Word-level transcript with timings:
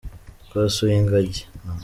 Twasuye 0.45 0.95
ingagi. 1.01 1.41